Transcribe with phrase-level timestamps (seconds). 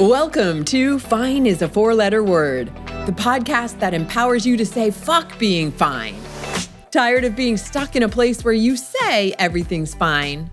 [0.00, 2.68] Welcome to Fine is a Four Letter Word,
[3.04, 6.16] the podcast that empowers you to say fuck being fine.
[6.90, 10.46] Tired of being stuck in a place where you say everything's fine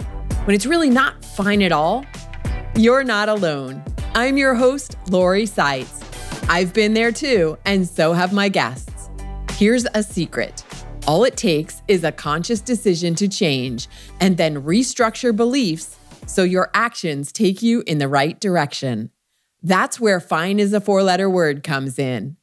[0.43, 2.05] when it's really not fine at all?
[2.75, 3.81] You're not alone.
[4.15, 6.04] I'm your host, Lori Seitz.
[6.50, 9.09] I've been there too, and so have my guests.
[9.52, 10.66] Here's a secret
[11.07, 13.88] all it takes is a conscious decision to change
[14.20, 15.95] and then restructure beliefs
[16.25, 19.09] so your actions take you in the right direction.
[19.63, 22.38] That's where fine is a four letter word comes in.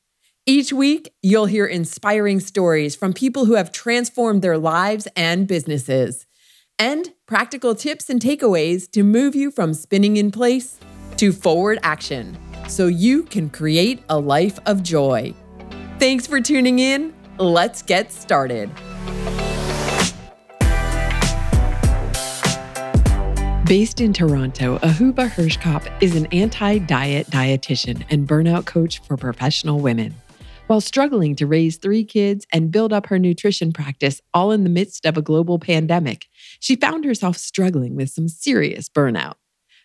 [0.46, 6.26] Each week, you'll hear inspiring stories from people who have transformed their lives and businesses,
[6.78, 10.78] and practical tips and takeaways to move you from spinning in place
[11.16, 12.36] to forward action
[12.68, 15.32] so you can create a life of joy.
[15.98, 17.14] Thanks for tuning in.
[17.38, 18.70] Let's get started.
[23.66, 29.80] Based in Toronto, Ahuva Hershkop is an anti diet dietitian and burnout coach for professional
[29.80, 30.14] women.
[30.66, 34.70] While struggling to raise three kids and build up her nutrition practice all in the
[34.70, 36.26] midst of a global pandemic,
[36.60, 39.36] she found herself struggling with some serious burnout.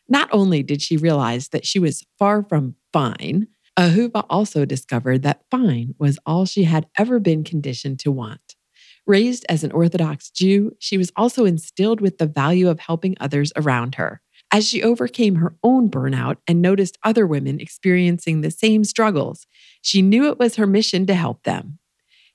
[0.10, 5.46] Not only did she realize that she was far from fine, Ahuva also discovered that
[5.50, 8.58] fine was all she had ever been conditioned to want.
[9.10, 13.52] Raised as an Orthodox Jew, she was also instilled with the value of helping others
[13.56, 14.22] around her.
[14.52, 19.48] As she overcame her own burnout and noticed other women experiencing the same struggles,
[19.82, 21.80] she knew it was her mission to help them.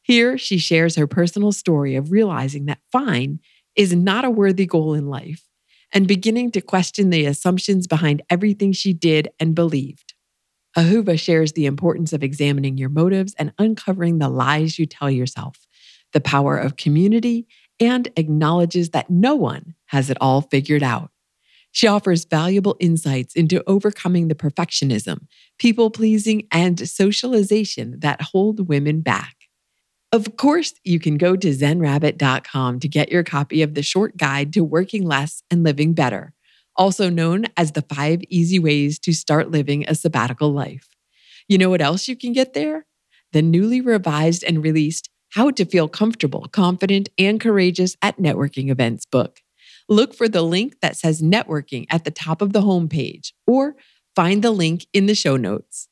[0.02, 3.38] Here, she shares her personal story of realizing that fine
[3.76, 5.44] is not a worthy goal in life
[5.92, 10.14] and beginning to question the assumptions behind everything she did and believed.
[10.76, 15.68] Ahuva shares the importance of examining your motives and uncovering the lies you tell yourself,
[16.14, 17.46] the power of community,
[17.78, 21.10] and acknowledges that no one has it all figured out.
[21.72, 25.26] She offers valuable insights into overcoming the perfectionism,
[25.58, 29.36] people pleasing, and socialization that hold women back.
[30.12, 34.54] Of course, you can go to zenrabbit.com to get your copy of the short guide
[34.54, 36.32] to working less and living better
[36.76, 40.88] also known as the five easy ways to start living a sabbatical life.
[41.48, 42.86] You know what else you can get there?
[43.32, 49.04] The newly revised and released How to Feel Comfortable, Confident, and Courageous at Networking Events
[49.04, 49.40] book.
[49.88, 53.74] Look for the link that says networking at the top of the homepage or
[54.14, 55.88] find the link in the show notes.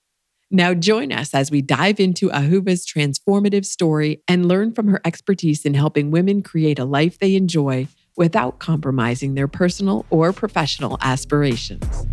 [0.48, 5.64] Now, join us as we dive into Ahuva's transformative story and learn from her expertise
[5.64, 12.06] in helping women create a life they enjoy without compromising their personal or professional aspirations.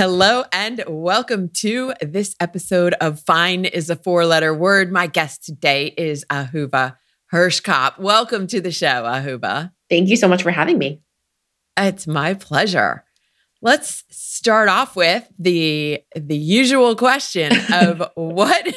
[0.00, 4.90] Hello and welcome to this episode of Fine is a Four Letter Word.
[4.90, 6.96] My guest today is Ahuva
[7.30, 7.98] Hershkop.
[7.98, 9.72] Welcome to the show, Ahuva.
[9.90, 11.02] Thank you so much for having me.
[11.76, 13.04] It's my pleasure.
[13.60, 18.74] Let's start off with the the usual question of what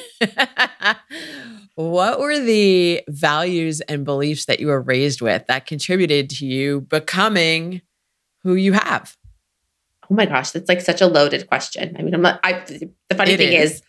[1.75, 6.81] what were the values and beliefs that you were raised with that contributed to you
[6.81, 7.81] becoming
[8.41, 9.15] who you have?
[10.13, 11.95] Oh my gosh, that's like such a loaded question.
[11.97, 13.71] I mean, I'm not, I, the funny it thing is.
[13.71, 13.81] is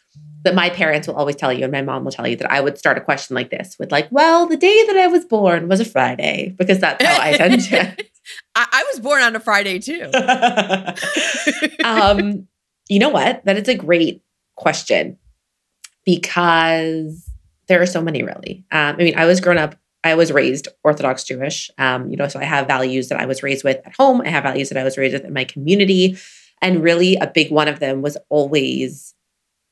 [0.44, 2.62] that my parents will always tell you, and my mom will tell you that I
[2.62, 5.68] would start a question like this with, like, well, the day that I was born
[5.68, 7.78] was a Friday, because that's how I tend to.
[8.54, 10.08] I, I, was born on a Friday too.
[11.84, 12.48] um,
[12.88, 13.44] you know what?
[13.44, 14.22] That is a great
[14.56, 15.18] question
[16.06, 17.30] because
[17.68, 18.64] there are so many really.
[18.72, 22.28] Um, I mean, I was grown up, I was raised Orthodox Jewish, um, you know,
[22.28, 24.20] so I have values that I was raised with at home.
[24.20, 26.18] I have values that I was raised with in my community.
[26.60, 29.14] And really, a big one of them was always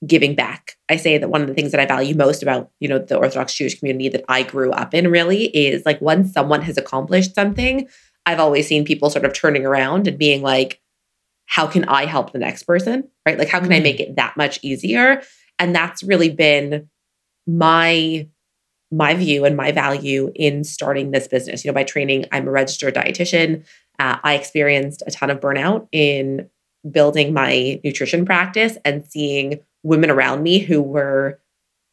[0.07, 0.77] giving back.
[0.89, 3.17] I say that one of the things that I value most about, you know, the
[3.17, 7.35] Orthodox Jewish community that I grew up in really is like once someone has accomplished
[7.35, 7.87] something,
[8.27, 10.81] I've always seen people sort of turning around and being like,
[11.47, 13.09] how can I help the next person?
[13.27, 13.39] Right?
[13.39, 13.75] Like, how can mm-hmm.
[13.75, 15.23] I make it that much easier?
[15.59, 16.89] And that's really been
[17.47, 18.27] my
[18.93, 21.65] my view and my value in starting this business.
[21.65, 23.65] You know, by training, I'm a registered dietitian.
[23.99, 26.49] Uh, I experienced a ton of burnout in
[26.91, 31.41] building my nutrition practice and seeing women around me who were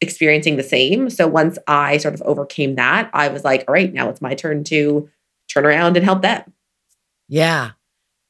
[0.00, 1.10] experiencing the same.
[1.10, 4.34] So once I sort of overcame that, I was like, all right, now it's my
[4.34, 5.08] turn to
[5.48, 6.52] turn around and help them.
[7.28, 7.72] Yeah.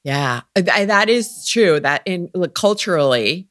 [0.04, 0.42] Yeah.
[0.54, 3.48] That is true that in like, culturally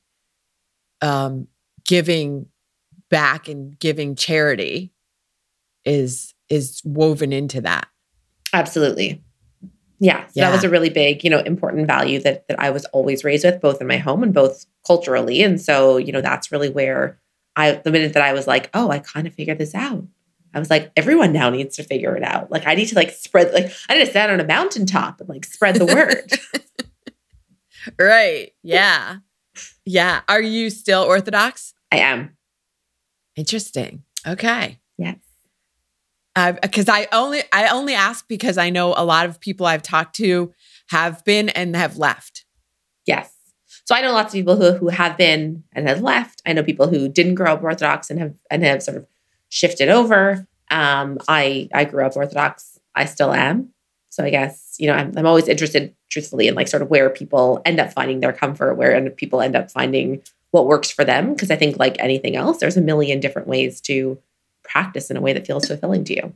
[1.02, 1.48] um
[1.86, 2.48] giving
[3.10, 4.92] back and giving charity
[5.90, 7.88] is is woven into that.
[8.54, 9.24] Absolutely.
[10.02, 10.46] Yeah, so yeah.
[10.46, 13.44] that was a really big, you know, important value that that I was always raised
[13.44, 15.44] with, both in my home and both culturally.
[15.44, 17.20] And so, you know, that's really where
[17.56, 20.06] I the minute that I was like, oh, I kind of figured this out.
[20.54, 22.50] I was like, everyone now needs to figure it out.
[22.50, 25.28] Like I need to like spread like I need to stand on a mountaintop and
[25.28, 26.32] like spread the word.
[28.00, 28.52] right.
[28.64, 29.18] Yeah.
[29.86, 30.22] Yeah.
[30.30, 31.74] Are you still Orthodox?
[31.92, 32.38] I am.
[33.36, 34.04] Interesting.
[34.26, 34.80] Okay.
[34.98, 35.18] Yes.
[36.62, 40.16] Because I only I only ask because I know a lot of people I've talked
[40.18, 40.54] to
[40.90, 42.46] have been and have left.
[43.06, 43.34] Yes.
[43.86, 46.42] So I know lots of people who who have been and have left.
[46.46, 49.08] I know people who didn't grow up Orthodox and have and have sort of
[49.50, 50.48] shifted over.
[50.72, 52.80] Um, I I grew up Orthodox.
[52.96, 53.70] I still am.
[54.10, 57.10] So I guess you know I'm I'm always interested, truthfully, in like sort of where
[57.10, 60.22] people end up finding their comfort, where people end up finding
[60.52, 61.34] what works for them.
[61.34, 64.20] Because I think like anything else, there's a million different ways to
[64.70, 66.34] practice in a way that feels fulfilling to you.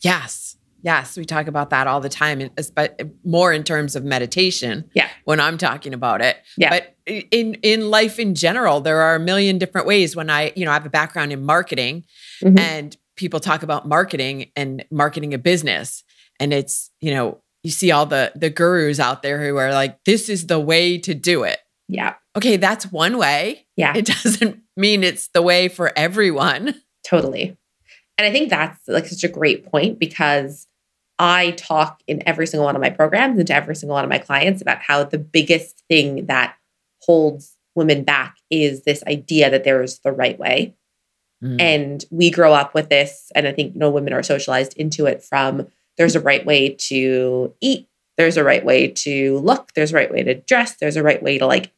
[0.00, 0.56] Yes.
[0.82, 4.88] Yes, we talk about that all the time, but more in terms of meditation.
[4.94, 5.08] Yeah.
[5.24, 6.36] When I'm talking about it.
[6.56, 6.70] Yeah.
[6.70, 10.14] But in in life in general, there are a million different ways.
[10.14, 12.04] When I, you know, I have a background in marketing,
[12.40, 12.58] mm-hmm.
[12.58, 16.04] and people talk about marketing and marketing a business,
[16.38, 20.04] and it's you know you see all the the gurus out there who are like,
[20.04, 21.58] this is the way to do it.
[21.88, 22.14] Yeah.
[22.36, 23.66] Okay, that's one way.
[23.76, 23.96] Yeah.
[23.96, 26.80] It doesn't mean it's the way for everyone.
[27.06, 27.56] Totally.
[28.18, 30.66] And I think that's like such a great point because
[31.18, 34.10] I talk in every single one of my programs and to every single one of
[34.10, 36.56] my clients about how the biggest thing that
[37.02, 40.74] holds women back is this idea that there is the right way.
[41.44, 41.60] Mm.
[41.60, 43.30] And we grow up with this.
[43.34, 46.70] And I think, you know, women are socialized into it from there's a right way
[46.70, 50.96] to eat, there's a right way to look, there's a right way to dress, there's
[50.96, 51.72] a right way to like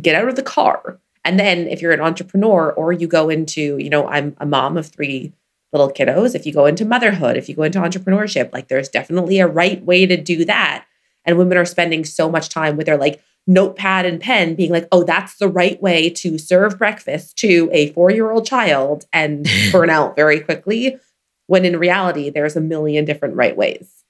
[0.00, 0.98] get out of the car.
[1.24, 4.76] And then if you're an entrepreneur or you go into, you know, I'm a mom
[4.76, 5.32] of three
[5.72, 9.38] little kiddos, if you go into motherhood, if you go into entrepreneurship, like there's definitely
[9.38, 10.86] a right way to do that.
[11.24, 14.88] And women are spending so much time with their like notepad and pen being like,
[14.92, 19.48] oh, that's the right way to serve breakfast to a four year old child and
[19.72, 20.98] burn out very quickly.
[21.46, 24.04] When in reality, there's a million different right ways.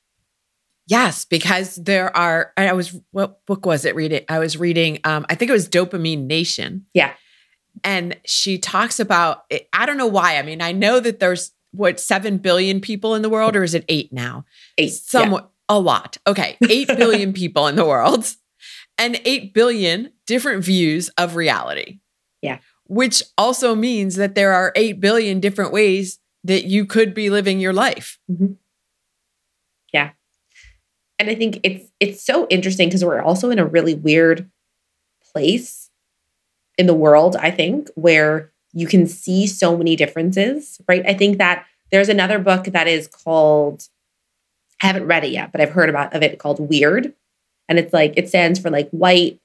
[0.91, 2.53] Yes, because there are.
[2.57, 4.25] I was what book was it reading?
[4.29, 4.99] I was reading.
[5.05, 6.85] Um, I think it was Dopamine Nation.
[6.95, 7.13] Yeah,
[7.85, 9.45] and she talks about.
[9.73, 10.37] I don't know why.
[10.37, 13.73] I mean, I know that there's what seven billion people in the world, or is
[13.73, 14.45] it eight now?
[14.79, 15.77] Eight, somewhat yeah.
[15.77, 16.19] a lot.
[16.27, 18.27] Okay, eight billion people in the world,
[18.99, 22.01] and eight billion different views of reality.
[22.43, 22.59] Yeah,
[22.89, 27.61] which also means that there are eight billion different ways that you could be living
[27.61, 28.19] your life.
[28.29, 28.55] Mm-hmm
[31.21, 34.51] and I think it's it's so interesting because we're also in a really weird
[35.33, 35.91] place
[36.79, 41.05] in the world, I think, where you can see so many differences, right?
[41.07, 43.87] I think that there's another book that is called
[44.83, 47.13] I haven't read it yet, but I've heard about of it called Weird.
[47.69, 49.39] And it's like it stands for like white,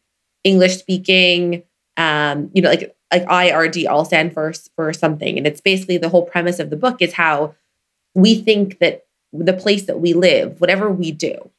[0.45, 1.63] English speaking,
[1.97, 5.37] um, you know, like like IRD all stand for for something.
[5.37, 7.53] And it's basically the whole premise of the book is how
[8.13, 11.51] we think that the place that we live, whatever we do,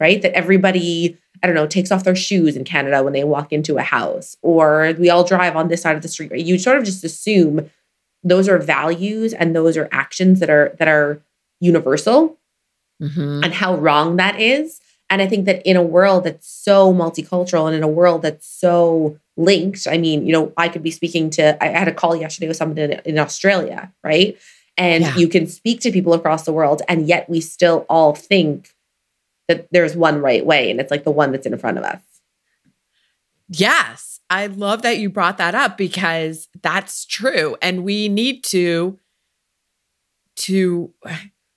[0.00, 0.20] right?
[0.22, 3.76] That everybody, I don't know, takes off their shoes in Canada when they walk into
[3.76, 6.32] a house, or we all drive on this side of the street.
[6.32, 6.44] Right?
[6.44, 7.70] You sort of just assume
[8.24, 11.22] those are values and those are actions that are that are
[11.60, 12.38] universal,
[13.00, 13.44] mm-hmm.
[13.44, 14.80] and how wrong that is.
[15.10, 18.46] And I think that in a world that's so multicultural and in a world that's
[18.46, 22.14] so linked, I mean, you know, I could be speaking to, I had a call
[22.14, 24.38] yesterday with someone in, in Australia, right?
[24.76, 25.16] And yeah.
[25.16, 28.72] you can speak to people across the world, and yet we still all think
[29.50, 32.00] that there's one right way and it's like the one that's in front of us.
[33.48, 34.20] Yes.
[34.30, 38.98] I love that you brought that up because that's true and we need to
[40.36, 40.94] to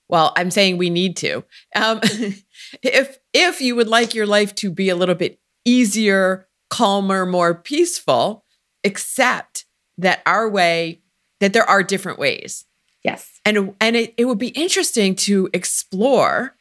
[0.08, 1.44] well, I'm saying we need to.
[1.74, 2.00] Um,
[2.82, 7.54] if if you would like your life to be a little bit easier, calmer, more
[7.54, 8.44] peaceful,
[8.82, 9.64] accept
[9.96, 11.00] that our way
[11.40, 12.66] that there are different ways.
[13.04, 13.40] Yes.
[13.44, 16.56] And and it, it would be interesting to explore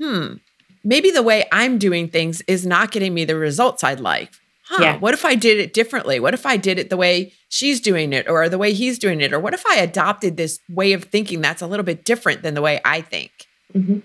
[0.00, 0.34] hmm,
[0.82, 4.30] maybe the way I'm doing things is not getting me the results I'd like.
[4.64, 4.98] Huh, yeah.
[4.98, 6.20] what if I did it differently?
[6.20, 9.20] What if I did it the way she's doing it or the way he's doing
[9.20, 9.32] it?
[9.32, 12.54] Or what if I adopted this way of thinking that's a little bit different than
[12.54, 13.32] the way I think?
[13.74, 13.98] Mm-hmm.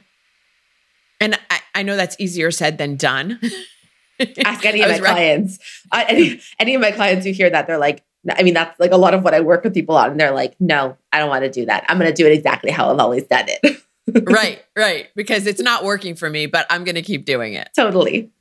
[1.22, 3.40] And I, I, know that's easier said than done.
[4.44, 5.60] Ask any of my clients.
[5.94, 8.98] Any, any of my clients who hear that, they're like, I mean, that's like a
[8.98, 10.12] lot of what I work with people on.
[10.12, 11.86] And they're like, no, I don't want to do that.
[11.88, 13.82] I'm going to do it exactly how I've always done it.
[14.24, 15.08] right, right.
[15.16, 17.70] Because it's not working for me, but I'm going to keep doing it.
[17.76, 18.32] Totally.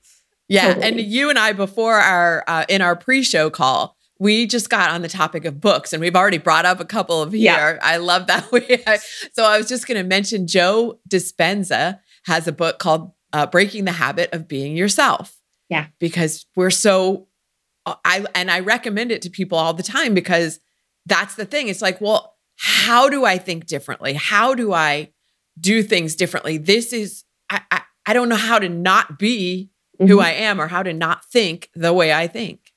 [0.49, 0.75] Yeah.
[0.75, 0.87] Totally.
[0.87, 4.91] And you and I, before our, uh, in our pre show call, we just got
[4.91, 7.43] on the topic of books and we've already brought up a couple of here.
[7.43, 7.79] Yeah.
[7.83, 8.49] I love that.
[8.53, 8.79] We,
[9.33, 13.85] so I was just going to mention Joe Dispenza has a book called uh, Breaking
[13.85, 15.37] the Habit of Being Yourself.
[15.69, 15.87] Yeah.
[15.99, 17.27] Because we're so,
[17.87, 20.61] uh, I, and I recommend it to people all the time because
[21.07, 21.69] that's the thing.
[21.69, 24.13] It's like, well, how do I think differently?
[24.13, 25.11] How do I
[25.59, 26.59] do things differently?
[26.59, 30.11] This is, I, I, I don't know how to not be mm-hmm.
[30.11, 32.73] who I am or how to not think the way I think.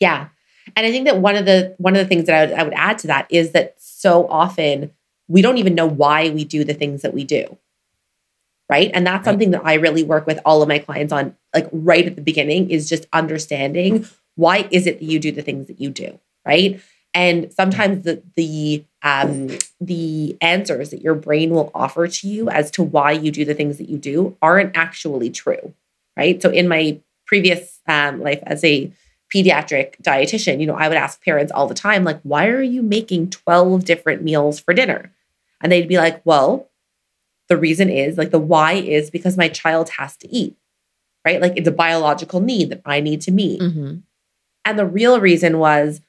[0.00, 0.28] Yeah.
[0.76, 2.62] And I think that one of the one of the things that I would, I
[2.62, 4.92] would add to that is that so often
[5.26, 7.58] we don't even know why we do the things that we do.
[8.68, 8.90] Right.
[8.92, 9.32] And that's right.
[9.32, 12.22] something that I really work with all of my clients on, like right at the
[12.22, 16.20] beginning, is just understanding why is it that you do the things that you do.
[16.44, 16.80] Right.
[17.14, 19.48] And sometimes the the um,
[19.80, 23.54] the answers that your brain will offer to you as to why you do the
[23.54, 25.72] things that you do aren't actually true,
[26.16, 26.40] right?
[26.42, 28.92] So in my previous um, life as a
[29.34, 32.82] pediatric dietitian, you know, I would ask parents all the time, like, why are you
[32.82, 35.12] making 12 different meals for dinner?
[35.60, 36.68] And they'd be like, well,
[37.48, 40.56] the reason is like the why is because my child has to eat,
[41.24, 41.40] right?
[41.40, 43.60] Like it's a biological need that I need to meet.
[43.60, 43.96] Mm-hmm.
[44.64, 46.00] And the real reason was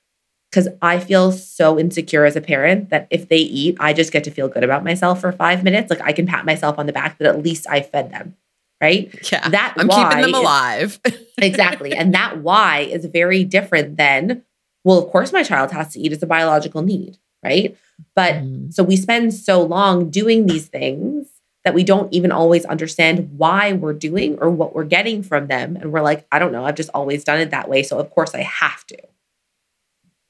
[0.49, 4.23] because I feel so insecure as a parent that if they eat, I just get
[4.23, 5.89] to feel good about myself for five minutes.
[5.89, 8.35] Like I can pat myself on the back that at least I fed them
[8.81, 9.13] right?
[9.31, 9.49] Yeah.
[9.49, 10.99] That I'm keeping them alive.
[11.05, 11.93] Is, exactly.
[11.93, 14.43] And that why is very different than,
[14.83, 16.13] well, of course my child has to eat.
[16.13, 17.77] It's a biological need, right?
[18.15, 18.73] But mm.
[18.73, 21.27] so we spend so long doing these things
[21.65, 25.75] that we don't even always understand why we're doing or what we're getting from them.
[25.75, 27.83] And we're like, I don't know, I've just always done it that way.
[27.83, 28.97] So of course I have to.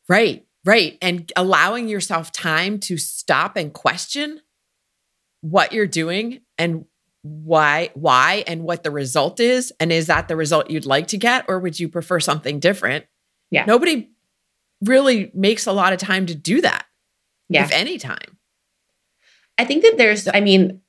[0.09, 0.97] Right, right.
[1.01, 4.41] And allowing yourself time to stop and question
[5.41, 6.85] what you're doing and
[7.21, 9.71] why why and what the result is.
[9.79, 13.05] And is that the result you'd like to get or would you prefer something different?
[13.51, 13.65] Yeah.
[13.65, 14.09] Nobody
[14.81, 16.85] really makes a lot of time to do that
[17.47, 17.63] yeah.
[17.63, 18.37] if any time.
[19.57, 20.81] I think that there's i mean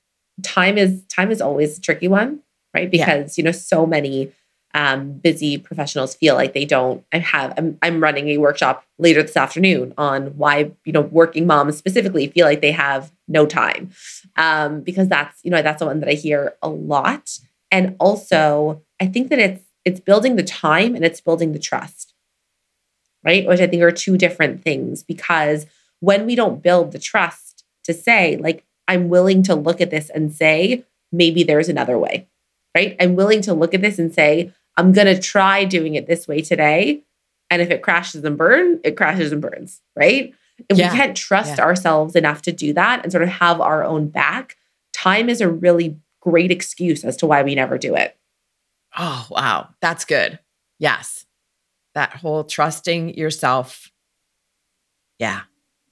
[0.42, 2.40] time is time is always a tricky one
[2.74, 2.90] right?
[2.90, 3.42] Because yeah.
[3.42, 4.32] you know so many
[4.74, 9.22] um, busy professionals feel like they don't I have I'm, I'm running a workshop later
[9.22, 13.90] this afternoon on why you know working moms specifically feel like they have no time.
[14.36, 17.38] Um, because that's you know that's the one that I hear a lot.
[17.70, 22.14] And also I think that it's it's building the time and it's building the trust
[23.22, 23.46] right?
[23.46, 25.66] Which I think are two different things because
[25.98, 30.10] when we don't build the trust to say like I'm willing to look at this
[30.10, 32.28] and say maybe there's another way
[32.74, 32.96] right?
[33.00, 36.26] I'm willing to look at this and say I'm going to try doing it this
[36.26, 37.02] way today.
[37.50, 40.34] And if it crashes and burns, it crashes and burns, right?
[40.68, 40.90] If yeah.
[40.90, 41.64] we can't trust yeah.
[41.64, 44.56] ourselves enough to do that and sort of have our own back,
[44.92, 48.16] time is a really great excuse as to why we never do it.
[48.98, 49.68] Oh, wow.
[49.80, 50.38] That's good.
[50.78, 51.26] Yes.
[51.94, 53.90] That whole trusting yourself.
[55.18, 55.42] Yeah.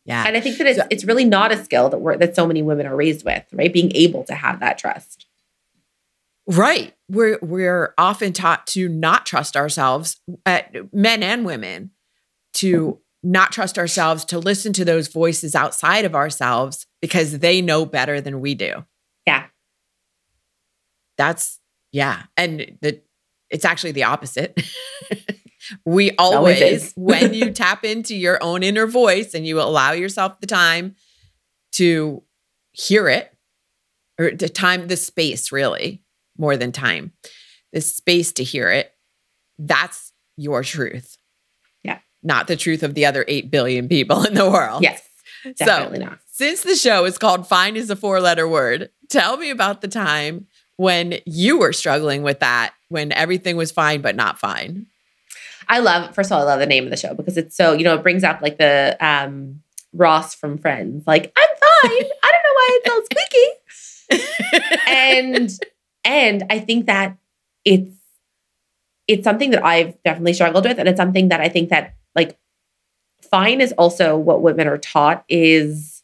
[0.05, 0.25] Yeah.
[0.27, 2.47] And I think that it's, so, it's really not a skill that we're that so
[2.47, 3.73] many women are raised with, right?
[3.73, 5.27] Being able to have that trust.
[6.49, 6.95] Right.
[7.11, 10.63] We're we're often taught to not trust ourselves, uh,
[10.93, 11.91] men and women,
[12.55, 17.85] to not trust ourselves, to listen to those voices outside of ourselves because they know
[17.85, 18.85] better than we do.
[19.27, 19.47] Yeah.
[21.19, 21.61] That's
[21.93, 22.25] yeah.
[22.37, 23.03] And the
[23.51, 24.59] it's actually the opposite.
[25.85, 30.41] we always, always when you tap into your own inner voice and you allow yourself
[30.41, 30.95] the time
[31.73, 32.23] to
[32.73, 33.35] hear it
[34.19, 36.03] or the time the space really
[36.39, 37.13] more than time,
[37.73, 38.93] the space to hear it.
[39.59, 41.17] That's your truth.
[41.83, 41.99] Yeah.
[42.23, 44.83] Not the truth of the other 8 billion people in the world.
[44.83, 45.03] Yes.
[45.57, 46.19] Definitely so, not.
[46.27, 49.89] Since the show is called Fine is a four letter word, tell me about the
[49.89, 54.87] time when you were struggling with that, when everything was fine but not fine.
[55.69, 57.73] I love, first of all, I love the name of the show because it's so,
[57.73, 59.61] you know, it brings up like the um
[59.93, 61.07] Ross from Friends.
[61.07, 62.11] Like, I'm fine.
[62.23, 62.87] I don't know why it
[64.09, 64.75] sounds squeaky.
[64.89, 65.59] and
[66.09, 67.19] and I think that
[67.67, 67.95] it's
[69.07, 70.79] it's something that I've definitely struggled with.
[70.79, 72.39] And it's something that I think that like
[73.31, 76.03] fine is also what women are taught is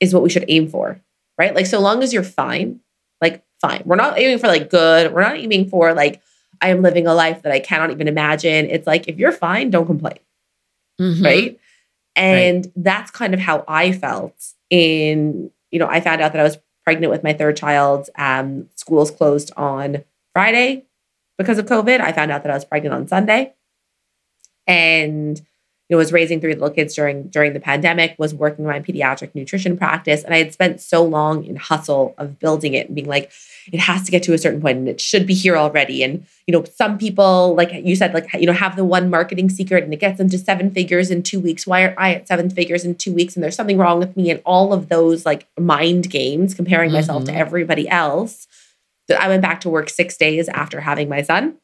[0.00, 1.00] is what we should aim for.
[1.38, 1.54] Right.
[1.54, 2.80] Like so long as you're fine,
[3.20, 3.82] like fine.
[3.84, 5.12] We're not aiming for like good.
[5.12, 6.20] We're not aiming for like
[6.60, 8.66] I am living a life that I cannot even imagine.
[8.66, 10.18] It's like if you're fine, don't complain.
[11.00, 11.24] Mm-hmm.
[11.24, 11.60] Right.
[12.16, 12.72] And right.
[12.74, 14.34] that's kind of how I felt
[14.68, 16.58] in, you know, I found out that I was
[16.88, 18.08] pregnant with my third child.
[18.16, 20.86] Um, schools closed on Friday
[21.36, 22.00] because of COVID.
[22.00, 23.52] I found out that I was pregnant on Sunday.
[24.66, 25.38] And
[25.88, 29.34] you know, was raising three little kids during during the pandemic, was working my pediatric
[29.34, 33.08] nutrition practice, and I had spent so long in hustle of building it and being
[33.08, 33.32] like,
[33.72, 36.02] it has to get to a certain point and it should be here already.
[36.02, 39.48] And you know, some people, like you said, like you know, have the one marketing
[39.48, 41.66] secret and it gets them to seven figures in two weeks.
[41.66, 43.34] Why are I at seven figures in two weeks?
[43.34, 44.30] And there's something wrong with me.
[44.30, 46.96] And all of those like mind games, comparing mm-hmm.
[46.96, 47.40] myself to mm-hmm.
[47.40, 48.46] everybody else.
[49.08, 51.56] That I went back to work six days after having my son.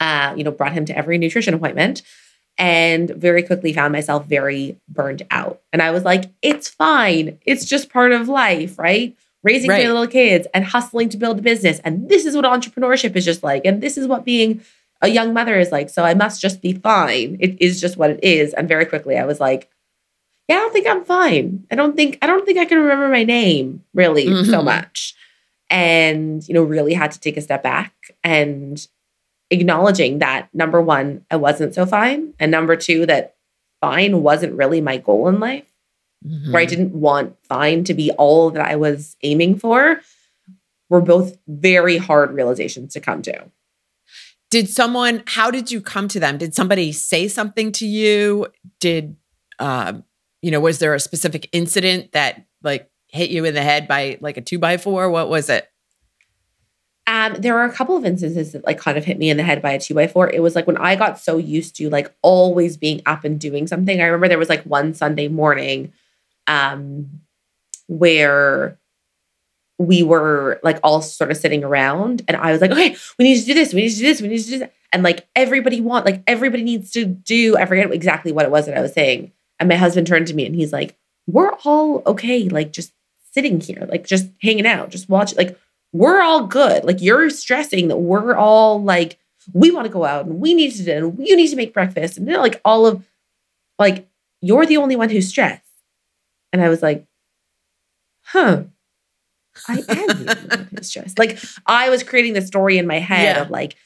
[0.00, 2.02] Uh, you know, brought him to every nutrition appointment
[2.56, 5.60] and very quickly found myself very burned out.
[5.72, 7.38] And I was like, it's fine.
[7.44, 9.16] It's just part of life, right?
[9.42, 9.80] Raising right.
[9.80, 11.80] three little kids and hustling to build a business.
[11.84, 13.64] And this is what entrepreneurship is just like.
[13.64, 14.62] And this is what being
[15.02, 15.90] a young mother is like.
[15.90, 17.36] So I must just be fine.
[17.40, 18.54] It is just what it is.
[18.54, 19.68] And very quickly I was like,
[20.48, 21.66] yeah, I don't think I'm fine.
[21.70, 24.50] I don't think I don't think I can remember my name really mm-hmm.
[24.50, 25.14] so much.
[25.70, 28.86] And, you know, really had to take a step back and
[29.50, 32.34] acknowledging that number one, I wasn't so fine.
[32.38, 33.36] And number two, that
[33.80, 35.70] fine wasn't really my goal in life,
[36.26, 36.52] mm-hmm.
[36.52, 40.00] where I didn't want fine to be all that I was aiming for,
[40.88, 43.50] were both very hard realizations to come to.
[44.50, 46.38] Did someone, how did you come to them?
[46.38, 48.46] Did somebody say something to you?
[48.80, 49.16] Did,
[49.58, 49.94] uh,
[50.42, 54.18] you know, was there a specific incident that like hit you in the head by
[54.20, 55.10] like a two by four?
[55.10, 55.68] What was it?
[57.14, 59.44] Um, there are a couple of instances that like kind of hit me in the
[59.44, 60.28] head by a two by four.
[60.28, 63.68] It was like when I got so used to like always being up and doing
[63.68, 64.00] something.
[64.00, 65.92] I remember there was like one Sunday morning
[66.48, 67.20] um
[67.86, 68.80] where
[69.78, 73.38] we were like all sort of sitting around and I was like, okay, we need
[73.38, 74.70] to do this, we need to do this, we need to do this.
[74.92, 78.66] And like everybody want, like everybody needs to do, I forget exactly what it was
[78.66, 79.30] that I was saying.
[79.60, 80.96] And my husband turned to me and he's like,
[81.28, 82.92] we're all okay, like just
[83.30, 85.56] sitting here, like just hanging out, just watching, like
[85.94, 86.84] we're all good.
[86.84, 89.16] Like you're stressing that we're all like,
[89.52, 91.72] we want to go out and we need to do and you need to make
[91.72, 92.18] breakfast.
[92.18, 93.06] And you know, like all of
[93.78, 94.08] like
[94.42, 95.62] you're the only one who's stressed.
[96.52, 97.06] And I was like,
[98.24, 98.64] huh.
[99.68, 101.16] I am the only one who's stressed.
[101.16, 103.42] Like I was creating the story in my head yeah.
[103.42, 103.76] of like,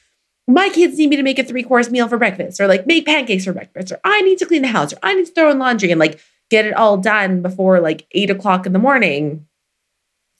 [0.47, 3.05] my kids need me to make a three course meal for breakfast or like make
[3.05, 5.51] pancakes for breakfast or I need to clean the house or I need to throw
[5.51, 9.45] in laundry and like get it all done before like eight o'clock in the morning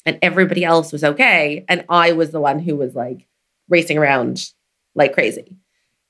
[0.06, 1.66] and everybody else was okay.
[1.68, 3.28] And I was the one who was like
[3.68, 4.52] racing around
[4.96, 5.58] like crazy.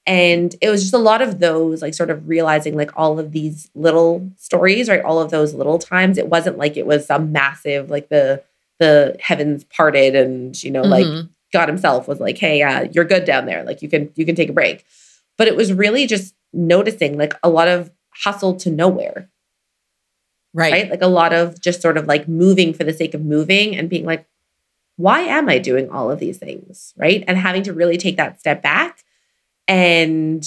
[0.05, 3.31] And it was just a lot of those, like sort of realizing like all of
[3.31, 5.03] these little stories, right?
[5.03, 6.17] All of those little times.
[6.17, 8.43] It wasn't like it was some massive, like the
[8.79, 11.17] the heavens parted and you know, mm-hmm.
[11.17, 13.63] like God himself was like, hey, uh, you're good down there.
[13.63, 14.85] Like you can you can take a break.
[15.37, 17.91] But it was really just noticing like a lot of
[18.23, 19.29] hustle to nowhere
[20.53, 20.71] Right.
[20.71, 20.89] Right.
[20.89, 23.89] Like a lot of just sort of like moving for the sake of moving and
[23.89, 24.27] being like,
[24.95, 26.93] why am I doing all of these things?
[26.97, 27.23] Right.
[27.27, 29.03] And having to really take that step back
[29.67, 30.45] and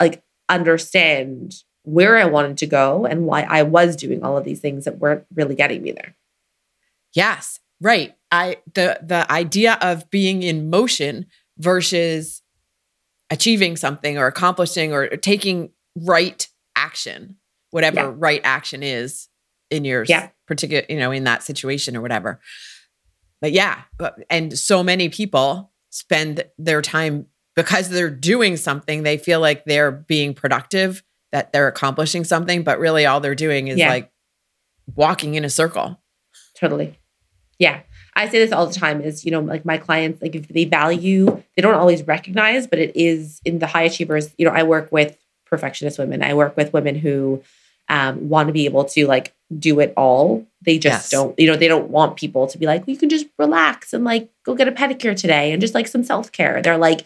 [0.00, 4.60] like understand where I wanted to go and why I was doing all of these
[4.60, 6.16] things that weren't really getting me there.
[7.14, 7.60] Yes.
[7.80, 8.14] Right.
[8.30, 11.26] I the the idea of being in motion
[11.58, 12.42] versus
[13.30, 17.36] achieving something or accomplishing or taking right action
[17.70, 18.12] whatever yeah.
[18.16, 19.28] right action is
[19.70, 20.28] in your yeah.
[20.46, 22.40] particular, you know, in that situation or whatever.
[23.40, 23.82] But yeah,
[24.28, 29.90] and so many people spend their time because they're doing something, they feel like they're
[29.90, 31.02] being productive,
[31.32, 33.88] that they're accomplishing something, but really all they're doing is yeah.
[33.88, 34.10] like
[34.94, 36.00] walking in a circle.
[36.54, 36.98] Totally.
[37.58, 37.80] Yeah.
[38.14, 40.64] I say this all the time is, you know, like my clients, like if they
[40.64, 44.64] value, they don't always recognize, but it is in the high achievers, you know, I
[44.64, 46.22] work with perfectionist women.
[46.22, 47.42] I work with women who
[47.90, 50.46] um, want to be able to like do it all.
[50.62, 51.10] They just yes.
[51.10, 53.92] don't, you know, they don't want people to be like, well, you can just relax
[53.92, 56.62] and like go get a pedicure today and just like some self care.
[56.62, 57.04] They're like,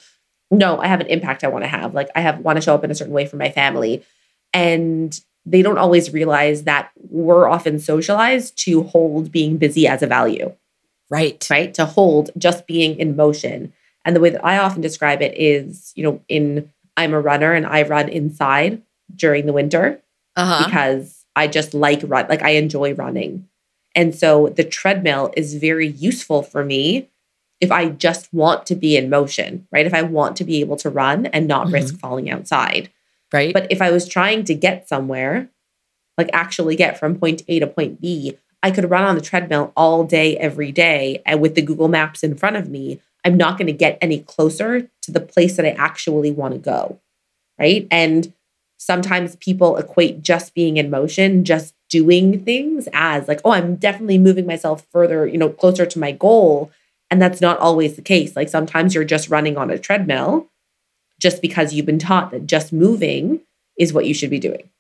[0.51, 1.95] no, I have an impact I want to have.
[1.95, 4.05] Like I have want to show up in a certain way for my family.
[4.53, 10.07] And they don't always realize that we're often socialized to hold being busy as a
[10.07, 10.55] value.
[11.11, 11.47] Right.
[11.51, 11.73] Right.
[11.75, 13.73] To hold just being in motion.
[14.05, 17.53] And the way that I often describe it is, you know, in I'm a runner
[17.53, 18.83] and I run inside
[19.17, 20.03] during the winter
[20.37, 20.67] uh-huh.
[20.67, 23.49] because I just like run, like I enjoy running.
[23.95, 27.09] And so the treadmill is very useful for me
[27.61, 29.87] if I just want to be in motion, right?
[29.87, 31.75] If I want to be able to run and not mm-hmm.
[31.75, 32.91] risk falling outside.
[33.33, 33.55] Right.
[33.55, 35.49] But if I was trying to get somewhere,
[36.19, 39.73] like actually get from point A to point B, I could run on the treadmill
[39.77, 41.23] all day, every day.
[41.27, 44.21] And with the Google Maps in front of me, I'm not going to get any
[44.21, 47.01] closer to the place that I actually want to go.
[47.59, 47.87] Right.
[47.91, 48.33] And
[48.79, 54.19] sometimes people equate just being in motion, just doing things as like, oh, I'm definitely
[54.19, 56.71] moving myself further, you know, closer to my goal.
[57.11, 58.35] And that's not always the case.
[58.35, 60.49] Like sometimes you're just running on a treadmill
[61.21, 63.41] just because you've been taught that just moving
[63.79, 64.71] is what you should be doing.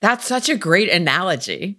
[0.00, 1.78] That's such a great analogy.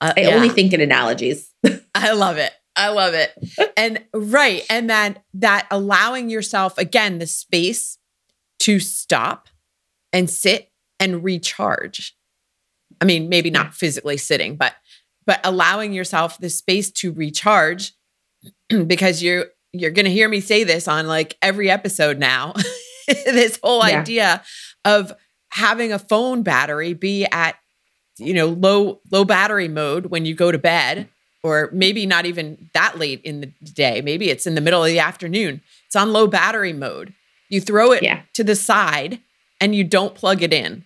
[0.00, 0.28] Uh, I yeah.
[0.34, 1.52] only think in analogies.
[1.94, 2.52] I love it.
[2.76, 3.32] I love it.
[3.76, 4.64] and right.
[4.70, 7.98] And then that allowing yourself, again, the space
[8.60, 9.48] to stop
[10.12, 12.16] and sit and recharge.
[13.00, 14.74] I mean, maybe not physically sitting, but
[15.26, 17.92] but allowing yourself the space to recharge
[18.86, 22.54] because you you're going to hear me say this on like every episode now.
[23.06, 24.00] this whole yeah.
[24.00, 24.42] idea
[24.84, 25.12] of
[25.50, 27.56] having a phone battery be at
[28.18, 31.08] you know low low battery mode when you go to bed
[31.42, 34.88] or maybe not even that late in the day maybe it's in the middle of
[34.88, 37.14] the afternoon it's on low battery mode
[37.48, 38.22] you throw it Yeah.
[38.34, 39.20] to the side
[39.60, 40.84] and you don't plug it in.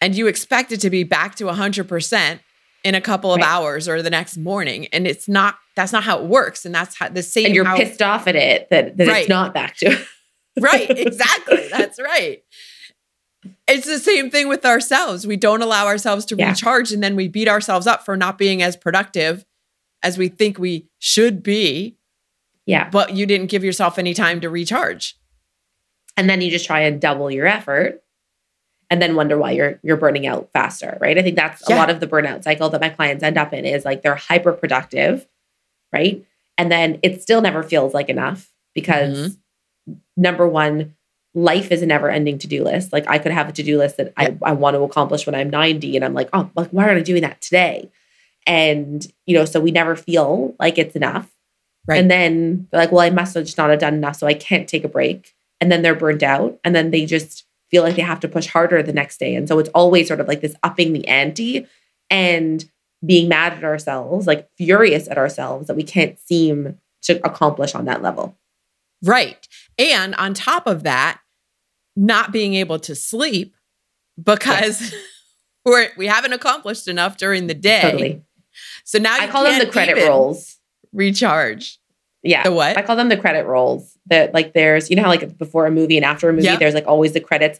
[0.00, 2.40] And you expect it to be back to 100%
[2.84, 3.48] in a couple of Right.
[3.48, 4.86] hours or the next morning.
[4.92, 6.64] And it's not that's not how it works.
[6.64, 9.20] And that's how the same and you're how, pissed off at it that, that Right.
[9.22, 9.98] it's not back to
[10.60, 11.68] right exactly.
[11.70, 12.42] That's right.
[13.68, 15.26] It's the same thing with ourselves.
[15.26, 16.50] We don't allow ourselves to Yeah.
[16.50, 19.44] recharge and then we beat ourselves up for not being as productive
[20.02, 21.96] as we think we should be.
[22.66, 22.88] Yeah.
[22.90, 25.16] But you didn't give yourself any time to recharge
[26.16, 28.02] and then you just try and double your effort
[28.90, 31.18] and then wonder why you're you're burning out faster right?
[31.18, 33.64] I think that's a lot of the burnout cycle that my clients end up in
[33.64, 35.26] is like they're hyper productive
[35.92, 36.24] right?
[36.58, 39.36] And then it still never feels like enough because
[39.88, 39.94] mm-hmm.
[40.16, 40.94] number one
[41.34, 42.92] life is a never ending to-do list.
[42.92, 44.38] Like i could have a to-do list that Yep.
[44.42, 46.98] I, I want to accomplish when i'm 90 and i'm like oh like why aren't
[46.98, 47.90] i doing that today?
[48.46, 51.30] And you know so we never feel like it's enough.
[51.88, 52.00] Right.
[52.00, 54.34] and then they're like well i must have just not have done enough so i
[54.34, 57.96] can't take a break and then they're burnt out and then they just feel like
[57.96, 59.34] they have to push harder the next day.
[59.34, 61.66] And so it's always sort of like this upping the ante
[62.10, 62.64] and
[63.04, 67.84] being mad at ourselves like furious at ourselves that we can't seem to accomplish on
[67.86, 68.36] that level.
[69.02, 69.46] Right.
[69.78, 71.20] And on top of that
[71.94, 73.54] not being able to sleep
[74.22, 74.94] because
[75.64, 77.80] we're we haven't accomplished enough during the day.
[77.82, 78.22] Totally.
[78.84, 80.58] So now i you call them the credit rolls.
[80.92, 81.78] recharge
[82.26, 83.96] yeah the what I call them the credit rolls.
[84.06, 86.58] That like there's you know how like before a movie and after a movie Yep.
[86.58, 87.58] there's like always the credits.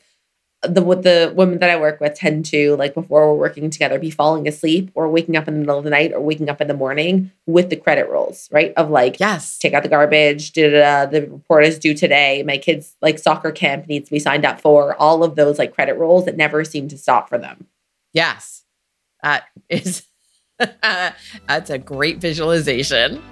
[0.63, 3.99] The what the women that I work with tend to like before we're working together
[3.99, 6.61] be falling asleep or waking up in the middle of the night or waking up
[6.63, 10.53] in the morning with the credit rolls right of like yes take out the garbage.
[10.55, 12.43] Da, da, the report is due today.
[12.45, 14.95] My kids like soccer camp needs to be signed up for.
[14.97, 17.67] All of those like credit rolls that never seem to stop for them.
[18.13, 18.65] Yes.
[19.23, 20.05] That is
[20.59, 23.23] that's a great visualization.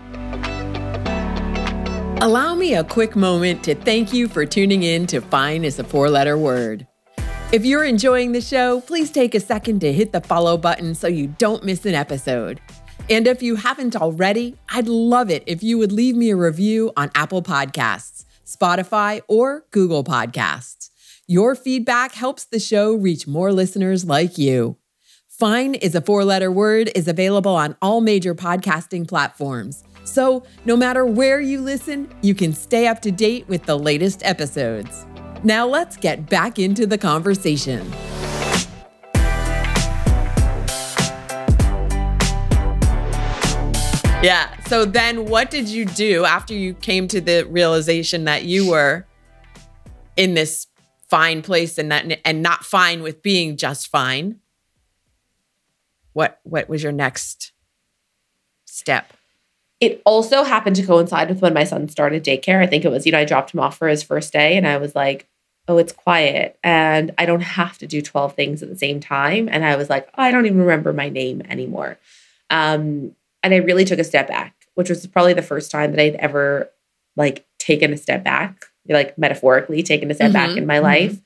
[2.25, 5.85] Allow me a quick moment to thank you for tuning in to Fine is a
[5.85, 6.87] four letter word.
[7.53, 11.07] If you're enjoying the show, please take a second to hit the follow button so
[11.07, 12.63] you don't miss an episode.
[13.11, 16.93] And if you haven't already, I'd love it if you would leave me a review
[16.97, 20.89] on Apple Podcasts, Spotify, or Google Podcasts.
[21.27, 24.79] Your feedback helps the show reach more listeners like you.
[25.29, 29.85] Fine is a four letter word is available on all major podcasting platforms.
[30.05, 34.23] So, no matter where you listen, you can stay up to date with the latest
[34.25, 35.07] episodes.
[35.43, 37.91] Now, let's get back into the conversation.
[44.23, 44.55] Yeah.
[44.67, 49.07] So, then what did you do after you came to the realization that you were
[50.17, 50.67] in this
[51.09, 54.41] fine place and that and not fine with being just fine?
[56.13, 57.53] What what was your next
[58.67, 59.14] step?
[59.85, 62.63] It also happened to coincide with when my son started daycare.
[62.63, 64.67] I think it was, you know, I dropped him off for his first day and
[64.67, 65.27] I was like,
[65.69, 69.49] oh, it's quiet and I don't have to do 12 things at the same time.
[69.51, 71.99] And I was like, oh, I don't even remember my name anymore.
[72.51, 76.01] Um, and I really took a step back, which was probably the first time that
[76.01, 76.71] I'd ever
[77.17, 80.83] like taken a step back, like metaphorically taken a step back Mhm, in my mhm.
[80.83, 81.19] life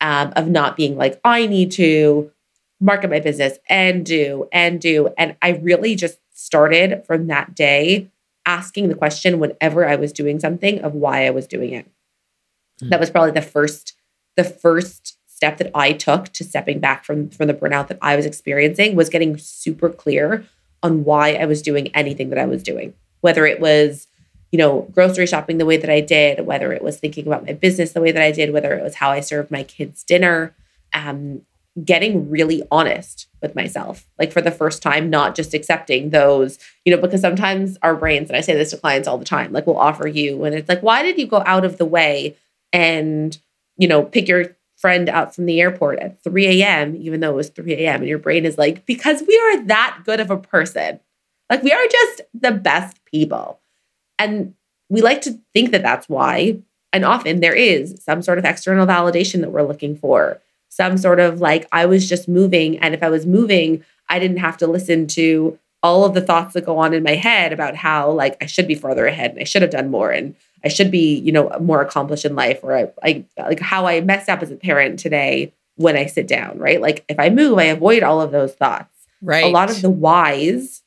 [0.00, 2.30] um, of not being like, I need to
[2.80, 5.08] market my business and do and do.
[5.16, 8.10] And I really just started from that day
[8.44, 11.90] asking the question whenever I was doing something of why I was doing it.
[12.82, 12.90] Mm.
[12.90, 13.94] That was probably the first
[14.36, 18.16] the first step that I took to stepping back from from the burnout that I
[18.16, 20.44] was experiencing was getting super clear
[20.82, 22.94] on why I was doing anything that I was doing.
[23.20, 24.06] Whether it was
[24.52, 27.52] you know, grocery shopping the way that I did, whether it was thinking about my
[27.52, 30.54] business the way that I did, whether it was how I served my kids dinner,
[30.94, 31.42] um,
[31.84, 36.94] getting really honest with myself, like for the first time, not just accepting those, you
[36.94, 39.66] know, because sometimes our brains, and I say this to clients all the time, like
[39.66, 42.36] we'll offer you, and it's like, why did you go out of the way
[42.72, 43.36] and,
[43.76, 47.36] you know, pick your friend out from the airport at 3 a.m., even though it
[47.36, 50.36] was 3 a.m., and your brain is like, because we are that good of a
[50.36, 51.00] person.
[51.50, 53.60] Like we are just the best people.
[54.18, 54.54] And
[54.88, 56.58] we like to think that that's why.
[56.92, 60.40] And often there is some sort of external validation that we're looking for
[60.76, 62.78] some sort of like I was just moving.
[62.78, 66.52] And if I was moving, I didn't have to listen to all of the thoughts
[66.52, 69.40] that go on in my head about how like I should be further ahead and
[69.40, 72.60] I should have done more and I should be, you know, more accomplished in life
[72.62, 76.26] or I, I like how I messed up as a parent today when I sit
[76.26, 76.80] down, right?
[76.80, 79.06] Like if I move, I avoid all of those thoughts.
[79.22, 79.44] Right.
[79.44, 80.82] A lot of the whys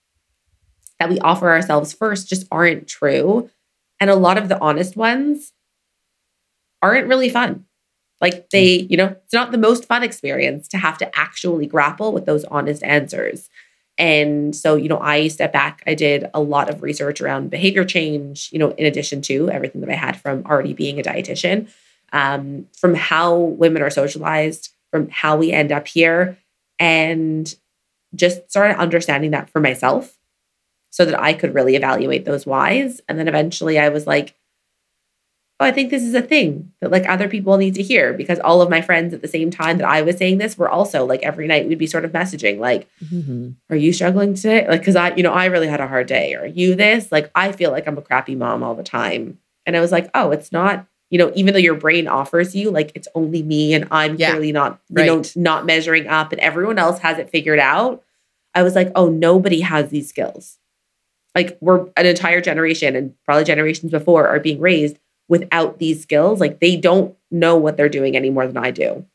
[0.99, 3.49] that we offer ourselves first just aren't true.
[3.99, 5.54] And a lot of the honest ones
[6.82, 7.65] aren't really fun.
[8.21, 12.12] Like they, you know, it's not the most fun experience to have to actually grapple
[12.12, 13.49] with those honest answers.
[13.97, 15.84] And so, you know, I stepped back.
[15.86, 19.82] I did a lot of research around behavior change, you know, in addition to everything
[19.82, 21.69] that I had from already being a dietitian,
[22.13, 26.38] um, from how women are socialized, from how we end up here,
[26.79, 27.53] and
[28.15, 30.17] just started understanding that for myself
[30.89, 33.01] so that I could really evaluate those whys.
[33.08, 34.34] And then eventually I was like,
[35.60, 38.39] oh, I think this is a thing that like other people need to hear because
[38.39, 41.06] all of my friends at the same time that I was saying this were also
[41.06, 43.52] like every night we'd be sort of messaging like, mm-hmm.
[43.69, 44.65] are you struggling today?
[44.67, 46.34] Like, cause I, you know, I really had a hard day.
[46.36, 47.12] Are you this?
[47.12, 49.39] Like, I feel like I'm a crappy mom all the time.
[49.65, 52.72] And I was like, oh, it's not, you know, even though your brain offers you
[52.72, 54.30] like it's only me and I'm yeah.
[54.30, 55.06] clearly not, you right.
[55.08, 58.02] know, not measuring up and everyone else has it figured out.
[58.56, 60.58] I was like, oh, nobody has these skills.
[61.36, 66.41] Like we're an entire generation and probably generations before are being raised without these skills.
[66.41, 69.05] Like they don't know what they're doing any more than I do.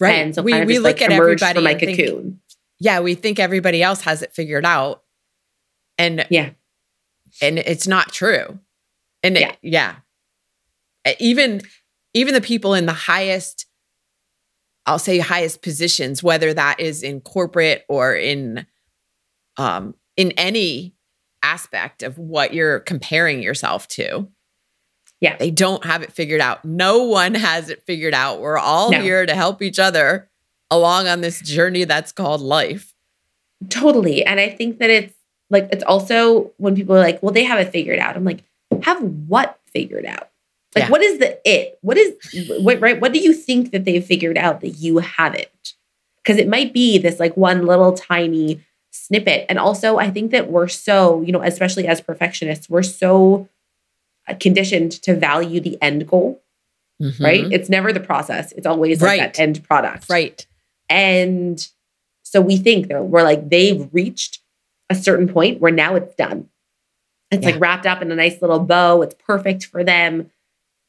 [0.00, 0.16] Right.
[0.16, 2.40] And so we, kind of we just, look like, at everybody from my cocoon.
[2.80, 5.02] Yeah, we think everybody else has it figured out.
[5.96, 6.50] And yeah.
[7.40, 8.58] And it's not true.
[9.22, 9.50] And yeah.
[9.50, 9.94] It, yeah.
[11.20, 11.60] Even
[12.14, 13.66] even the people in the highest
[14.86, 18.66] I'll say highest positions, whether that is in corporate or in
[19.56, 20.94] um in any
[21.42, 24.28] aspect of what you're comparing yourself to.
[25.20, 25.36] Yeah.
[25.36, 26.64] They don't have it figured out.
[26.64, 28.40] No one has it figured out.
[28.40, 29.00] We're all no.
[29.00, 30.28] here to help each other
[30.70, 32.92] along on this journey that's called life.
[33.68, 34.24] Totally.
[34.24, 35.14] And I think that it's
[35.48, 38.16] like, it's also when people are like, well, they have it figured out.
[38.16, 38.42] I'm like,
[38.82, 40.28] have what figured out?
[40.74, 40.90] Like, yeah.
[40.90, 41.78] what is the it?
[41.80, 42.14] What is,
[42.60, 43.00] what, right?
[43.00, 45.74] What do you think that they've figured out that you haven't?
[46.22, 49.46] Because it might be this like one little tiny snippet.
[49.48, 53.48] And also, I think that we're so, you know, especially as perfectionists, we're so
[54.34, 56.42] conditioned to value the end goal,
[57.00, 57.24] mm-hmm.
[57.24, 57.44] right?
[57.52, 58.52] It's never the process.
[58.52, 60.06] It's always like that end product.
[60.10, 60.46] Right.
[60.88, 61.66] And
[62.22, 64.40] so we think that we're like, they've reached
[64.90, 66.48] a certain point where now it's done.
[67.30, 67.52] It's yeah.
[67.52, 69.02] like wrapped up in a nice little bow.
[69.02, 70.30] It's perfect for them.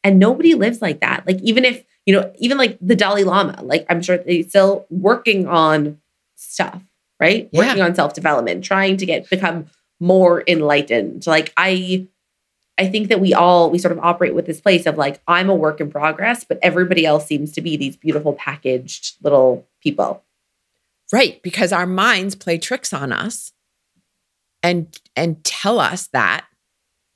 [0.04, 1.26] And nobody lives like that.
[1.26, 4.86] Like, even if, you know, even like the Dalai Lama, like I'm sure they're still
[4.90, 6.00] working on
[6.36, 6.82] stuff,
[7.20, 7.50] right?
[7.52, 7.60] Yeah.
[7.60, 9.66] Working on self development, trying to get become
[10.00, 11.26] more enlightened.
[11.26, 12.08] Like, I
[12.78, 15.50] I think that we all we sort of operate with this place of like I'm
[15.50, 20.24] a work in progress, but everybody else seems to be these beautiful packaged little people.
[21.12, 23.54] Right, because our minds play tricks on us
[24.62, 26.46] and and tell us that.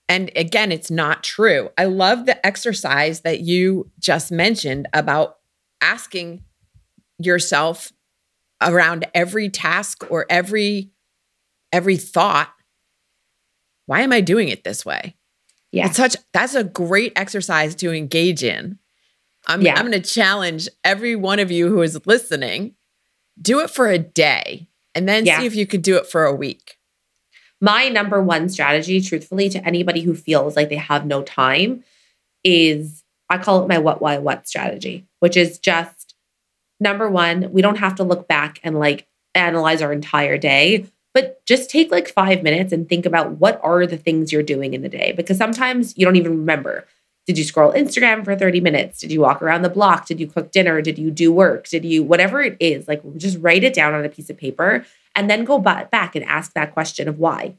[0.09, 1.69] And again, it's not true.
[1.77, 5.37] I love the exercise that you just mentioned about
[5.79, 6.43] asking
[7.17, 7.93] yourself
[8.61, 10.91] around every task or every
[11.71, 12.53] every thought,
[13.85, 15.15] why am I doing it this way?
[15.71, 15.87] Yeah.
[15.87, 18.77] It's such that's a great exercise to engage in.
[19.47, 19.75] I'm yeah.
[19.75, 22.75] I'm going to challenge every one of you who is listening.
[23.41, 25.39] Do it for a day and then yeah.
[25.39, 26.77] see if you could do it for a week.
[27.59, 31.83] My number one strategy, truthfully, to anybody who feels like they have no time
[32.43, 36.15] is I call it my what, why, what strategy, which is just
[36.79, 40.85] number one, we don't have to look back and like analyze our entire day.
[41.13, 44.73] But just take like five minutes and think about what are the things you're doing
[44.73, 46.87] in the day because sometimes you don't even remember.
[47.27, 48.99] Did you scroll Instagram for 30 minutes?
[48.99, 50.07] Did you walk around the block?
[50.07, 50.81] Did you cook dinner?
[50.81, 51.67] Did you do work?
[51.67, 54.85] Did you, whatever it is, like just write it down on a piece of paper
[55.15, 57.55] and then go back and ask that question of why,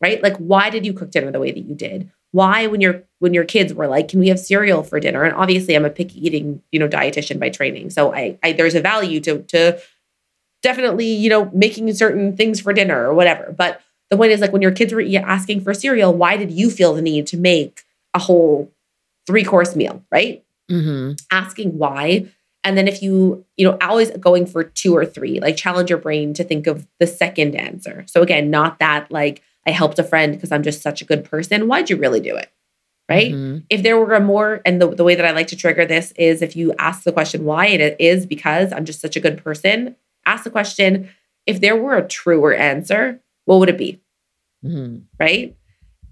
[0.00, 0.22] right?
[0.22, 2.10] Like, why did you cook dinner the way that you did?
[2.30, 5.34] Why, when your when your kids were like, "Can we have cereal for dinner?" And
[5.34, 8.82] obviously, I'm a picky eating, you know, dietitian by training, so I, I there's a
[8.82, 9.80] value to to
[10.62, 13.54] definitely, you know, making certain things for dinner or whatever.
[13.56, 16.70] But the point is, like, when your kids were asking for cereal, why did you
[16.70, 17.82] feel the need to make
[18.14, 18.72] a whole
[19.26, 20.44] three course meal, right?
[20.70, 21.14] Mm-hmm.
[21.30, 22.26] Asking why.
[22.64, 25.98] And then if you, you know, always going for two or three, like challenge your
[25.98, 28.04] brain to think of the second answer.
[28.06, 31.24] So again, not that like I helped a friend because I'm just such a good
[31.24, 31.68] person.
[31.68, 32.50] Why'd you really do it?
[33.08, 33.32] Right.
[33.32, 33.58] Mm-hmm.
[33.70, 36.12] If there were a more, and the, the way that I like to trigger this
[36.12, 39.42] is if you ask the question why, it is because I'm just such a good
[39.42, 39.96] person
[40.28, 41.08] ask the question
[41.46, 44.00] if there were a truer answer, what would it be?
[44.64, 44.98] Mm-hmm.
[45.18, 45.56] Right.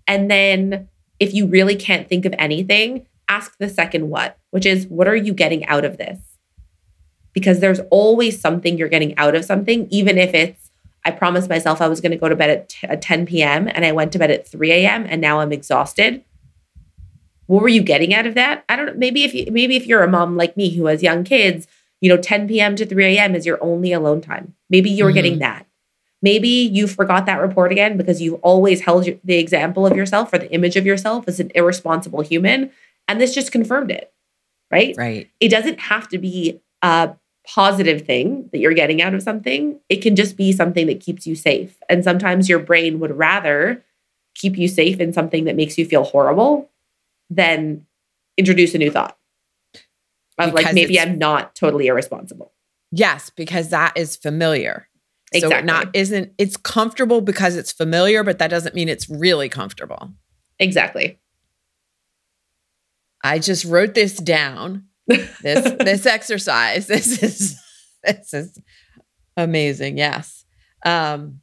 [0.06, 0.88] And then
[1.20, 5.16] if you really can't think of anything, ask the second what, which is what are
[5.16, 6.18] you getting out of this?
[7.32, 10.70] Because there's always something you're getting out of something, even if it's,
[11.04, 13.68] I promised myself I was going to go to bed at, t- at 10 p.m.
[13.68, 15.06] and I went to bed at 3 a.m.
[15.08, 16.24] and now I'm exhausted.
[17.46, 18.64] What were you getting out of that?
[18.68, 18.94] I don't know.
[18.96, 21.68] Maybe if you, maybe if you're a mom like me who has young kids,
[22.00, 25.14] you know 10 p.m to 3 a.m is your only alone time maybe you're mm-hmm.
[25.14, 25.66] getting that
[26.22, 30.38] maybe you forgot that report again because you've always held the example of yourself or
[30.38, 32.70] the image of yourself as an irresponsible human
[33.08, 34.12] and this just confirmed it
[34.70, 34.94] right?
[34.96, 35.30] Right.
[35.40, 37.14] It doesn't have to be a
[37.46, 39.78] positive thing that you're getting out of something.
[39.88, 41.76] It can just be something that keeps you safe.
[41.88, 43.84] And sometimes your brain would rather
[44.34, 46.70] keep you safe in something that makes you feel horrible
[47.30, 47.86] than
[48.36, 49.16] introduce a new thought
[50.38, 52.52] of like Because maybe I'm not totally irresponsible.
[52.92, 54.88] Yes, because that is familiar.
[55.32, 55.58] So Exactly.
[55.58, 60.12] it not isn't it's comfortable because it's familiar, but that doesn't mean it's really comfortable.
[60.58, 61.18] Exactly.
[63.24, 64.84] I just wrote this down.
[65.42, 66.86] This this exercise.
[66.88, 67.56] This is
[68.02, 68.58] this is
[69.36, 69.98] amazing.
[69.98, 70.44] Yes.
[70.84, 71.40] Um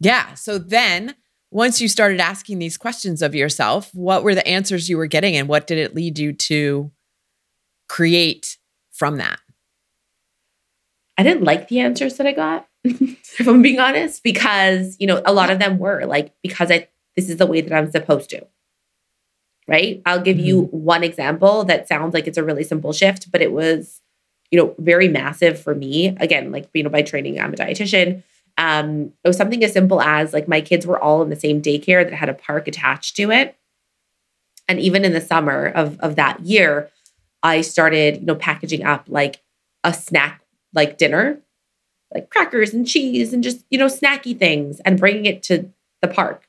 [0.00, 1.14] yeah, so then
[1.50, 5.34] once you started asking these questions of yourself, what were the answers you were getting
[5.36, 6.90] and what did it lead you to
[7.88, 8.58] create
[8.92, 9.40] from that?
[11.16, 15.20] I didn't like the answers that I got, if I'm being honest, because you know
[15.24, 18.30] a lot of them were like because I this is the way that I'm supposed
[18.30, 18.46] to.
[19.66, 20.00] Right?
[20.06, 23.52] I'll give you one example that sounds like it's a really simple shift, but it
[23.52, 24.00] was,
[24.50, 26.16] you know, very massive for me.
[26.20, 28.22] Again, like you know, by training, I'm a dietitian.
[28.56, 31.60] Um, it was something as simple as like my kids were all in the same
[31.60, 33.56] daycare that had a park attached to it.
[34.68, 36.90] And even in the summer of, of that year,
[37.42, 39.42] I started, you know, packaging up like
[39.84, 40.42] a snack
[40.74, 41.40] like dinner,
[42.14, 45.70] like crackers and cheese and just, you know, snacky things and bringing it to
[46.02, 46.48] the park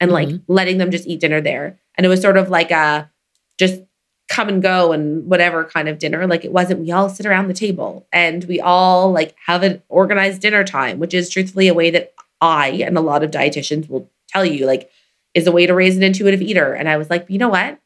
[0.00, 0.42] and like Mhm.
[0.48, 1.78] letting them just eat dinner there.
[1.96, 3.10] And it was sort of like a
[3.58, 3.82] just
[4.30, 6.26] come and go and whatever kind of dinner.
[6.26, 9.82] Like it wasn't, we all sit around the table and we all like have an
[9.88, 13.88] organized dinner time, which is truthfully a way that I and a lot of dietitians
[13.88, 14.90] will tell you, like,
[15.34, 16.72] is a way to raise an intuitive eater.
[16.74, 17.78] And I was like, you know what?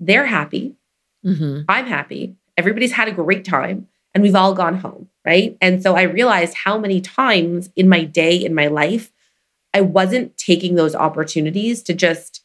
[0.00, 0.76] They're happy.
[1.26, 1.64] Mhm.
[1.68, 2.36] I'm happy.
[2.56, 5.08] Everybody's had a great time and we've all gone home.
[5.24, 5.56] Right.
[5.60, 9.12] And so I realized how many times in my day, in my life,
[9.74, 12.42] I wasn't taking those opportunities to just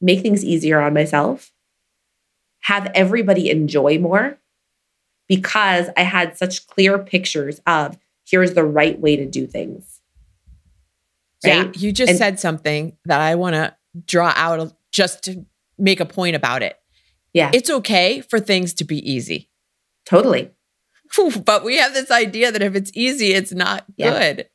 [0.00, 1.52] make things easier on myself,
[2.62, 4.38] have everybody enjoy more
[5.28, 7.96] because I had such clear pictures of
[8.28, 10.00] here's the right way to do things.
[11.44, 13.74] Yeah, you just And- said something that I want to
[14.06, 15.46] draw out just to
[15.78, 16.76] make a point about it.
[17.36, 17.50] Yeah.
[17.52, 19.50] It's okay for things to be easy.
[20.06, 20.50] Totally.
[21.44, 24.10] but we have this idea that if it's easy, it's not Yeah.
[24.10, 24.48] good.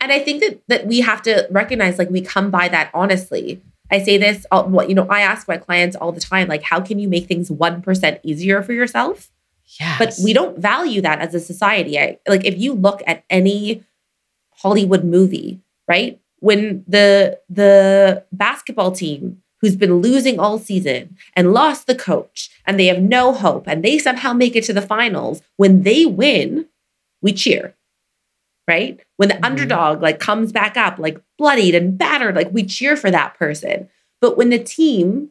[0.00, 3.62] And I think that that we have to recognize like we come by that honestly.
[3.92, 6.80] I say this, all, you know, I ask my clients all the time, like, how
[6.80, 9.30] can you make things one percent easier for yourself?
[9.78, 9.98] Yes.
[10.00, 11.98] But we don't value that as a society.
[12.00, 13.84] I, like, if you look at any
[14.56, 21.86] Hollywood movie, right, when the the basketball team who's been losing all season and lost
[21.86, 25.40] the coach and they have no hope and they somehow make it to the finals,
[25.56, 26.66] when they win,
[27.22, 27.74] we cheer
[28.66, 28.98] right?
[29.18, 29.44] When the Mhm.
[29.44, 33.90] underdog like comes back up like bloodied and battered, like we cheer for that person.
[34.22, 35.30] But when the team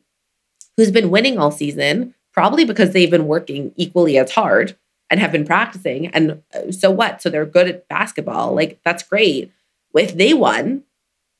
[0.77, 4.75] who's been winning all season, probably because they've been working equally as hard
[5.09, 7.21] and have been practicing, and uh, so what?
[7.23, 8.53] So they're good at basketball.
[8.53, 9.51] Like that's great.
[9.95, 10.83] If they won,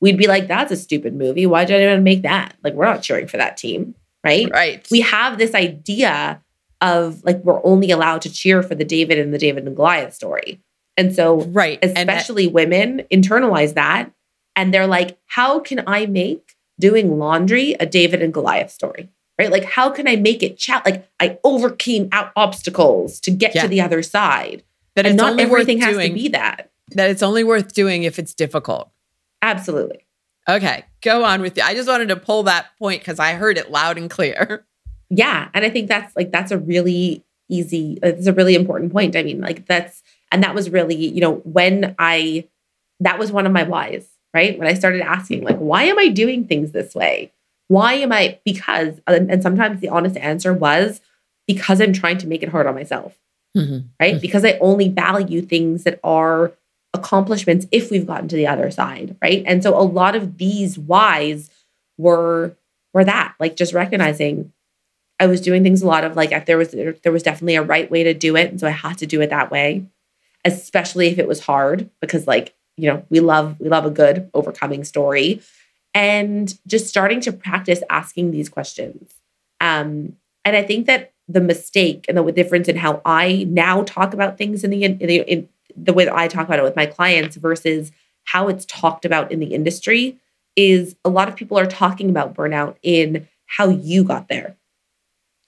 [0.04, 1.46] we'd be like, that's a stupid movie.
[1.46, 2.54] Why did anyone make that?
[2.62, 4.48] Like we're not cheering for that team, right?
[4.50, 4.86] right.
[4.90, 6.42] we have this idea
[6.80, 10.14] of like we're only allowed to cheer for the David and the David and Goliath
[10.14, 10.60] story.
[10.96, 11.78] And so right.
[11.82, 14.12] And that- especially women internalize that
[14.56, 19.50] and they're like how can i make doing laundry a david and goliath story right
[19.50, 23.62] like how can i make it chat like i overcame out obstacles to get Yeah.
[23.62, 24.62] to the other side
[24.94, 27.72] that and it's not only everything has doing, to be that that it's only worth
[27.72, 28.90] doing if it's difficult.
[29.44, 30.00] Absolutely
[30.46, 31.62] Okay, go on with you.
[31.62, 34.66] I just wanted to pull that point because I heard it loud and clear.
[35.10, 39.14] yeah and i think that's like that's a really easy it's a really important point
[39.14, 40.02] i mean like that's
[40.32, 42.42] and that was really you know when i
[43.00, 46.08] that was one of my whys right when i started asking like why am i
[46.08, 47.30] doing things this way
[47.68, 51.02] why am i because and, and sometimes the honest answer was
[51.46, 53.16] because i'm trying to make it hard on myself
[53.56, 53.84] Mhm.
[54.00, 56.52] right because i only value things that are
[56.94, 60.78] accomplishments if we've gotten to the other side right and so a lot of these
[60.78, 61.50] whys
[61.98, 62.56] were
[62.92, 64.52] were that like just recognizing
[65.20, 67.62] I was doing things a lot of like if there was there was definitely a
[67.62, 69.86] right way to do it, and so I had to do it that way,
[70.44, 74.30] especially if it was hard because like you know we love we love a good
[74.34, 75.40] overcoming story,
[75.94, 79.14] and just starting to practice asking these questions.
[79.60, 84.12] Um, and I think that the mistake and the difference in how I now talk
[84.12, 86.76] about things in the in the, in the way that I talk about it with
[86.76, 87.92] my clients versus
[88.24, 90.18] how it's talked about in the industry
[90.56, 94.56] is a lot of people are talking about burnout in how you got there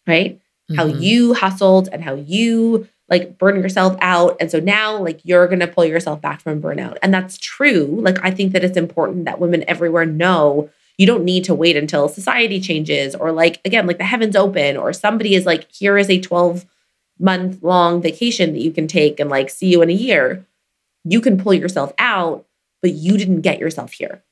[0.06, 0.38] right?
[0.76, 1.00] How Mhm.
[1.00, 4.36] you hustled and how you like burn yourself out.
[4.40, 6.96] And so now like you're going to pull yourself back from burnout.
[7.02, 7.98] And that's true.
[8.02, 10.68] Like I think that it's important that women everywhere know
[10.98, 14.76] you don't need to wait until society changes or like again like the heavens open
[14.76, 16.64] or somebody is like here is a 12
[17.18, 20.44] month long vacation that you can take and like see you in a year
[21.04, 22.44] you can pull yourself out
[22.82, 24.22] but you didn't get yourself here.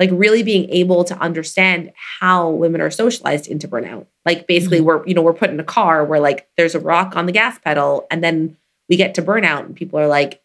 [0.00, 4.06] Like really being able to understand how women are socialized into burnout.
[4.24, 4.86] Like basically Mm-hmm.
[4.86, 7.32] we're you know we're put in a car where like there's a rock on the
[7.32, 8.56] gas pedal and then
[8.88, 10.42] we get to burnout and people are like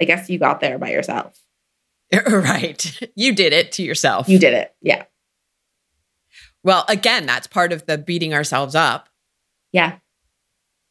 [0.00, 1.38] i guess you got there by yourself.
[2.26, 3.00] Right.
[3.14, 4.28] You did it to yourself.
[4.28, 4.74] you did it.
[4.82, 5.04] Yeah.
[6.64, 9.08] Well, again, that's part of the beating ourselves up.
[9.72, 9.98] Yeah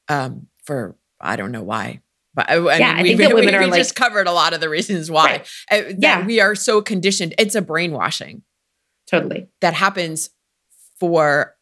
[0.10, 2.02] um, for I don't know why.
[2.34, 3.96] But I, I Yeah, mean, I we, think that we, women are we like- just
[3.96, 5.26] covered a lot of the reasons why.
[5.26, 5.48] Right.
[5.72, 6.26] Uh, that Yeah.
[6.26, 7.34] we are so conditioned.
[7.38, 8.44] It's a brainwashing
[9.08, 10.30] totally that happens
[11.00, 11.56] for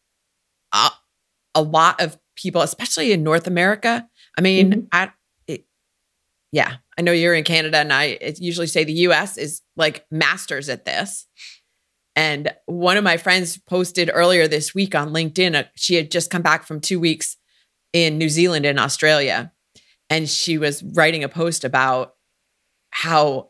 [0.73, 0.91] a,
[1.55, 4.07] a lot of people, especially in North America.
[4.37, 4.87] I mean, Mhm.
[4.91, 5.11] I,
[5.47, 5.65] it,
[6.51, 9.37] yeah, I know you're in Canada, and I usually say the U.S.
[9.37, 11.25] is like masters at this.
[12.15, 15.55] And one of my friends posted earlier this week on LinkedIn.
[15.55, 17.37] Uh, she had just come back from two weeks
[18.05, 19.51] in New Zealand and Australia,
[20.09, 22.15] and she was writing a post about
[22.91, 23.49] how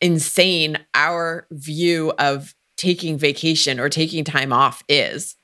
[0.00, 5.36] insane our view of taking vacation or taking time off is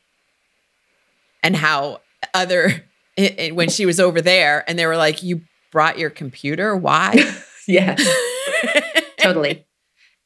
[1.43, 2.01] and how
[2.35, 2.85] other
[3.16, 5.41] it, it- when she was over there and they were like you
[5.73, 7.14] brought your computer why
[7.68, 7.97] yeah
[9.18, 9.64] totally.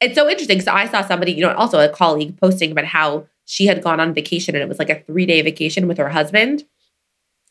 [0.01, 0.59] It's so interesting.
[0.59, 3.99] So I saw somebody, you know, also a colleague posting about how she had gone
[3.99, 6.63] on vacation and it was like a three day vacation with her husband.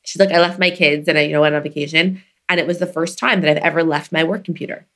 [0.05, 2.23] She's like, I left my kids and I, you know, went on vacation.
[2.49, 4.87] And it was the first time that I've ever left my work computer.